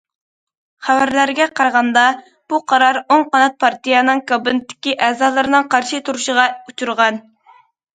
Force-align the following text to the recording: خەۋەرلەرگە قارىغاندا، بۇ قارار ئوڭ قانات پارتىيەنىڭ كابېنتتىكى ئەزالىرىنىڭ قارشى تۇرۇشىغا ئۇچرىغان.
خەۋەرلەرگە 0.87 1.47
قارىغاندا، 1.59 2.07
بۇ 2.55 2.61
قارار 2.73 3.01
ئوڭ 3.03 3.29
قانات 3.37 3.61
پارتىيەنىڭ 3.67 4.27
كابېنتتىكى 4.35 4.99
ئەزالىرىنىڭ 5.11 5.73
قارشى 5.77 6.05
تۇرۇشىغا 6.11 6.53
ئۇچرىغان. 6.61 7.27